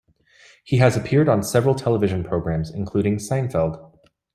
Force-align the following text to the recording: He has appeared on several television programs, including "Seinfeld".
He 0.63 0.77
has 0.77 0.97
appeared 0.97 1.29
on 1.29 1.43
several 1.43 1.75
television 1.75 2.23
programs, 2.23 2.71
including 2.71 3.17
"Seinfeld". 3.17 3.91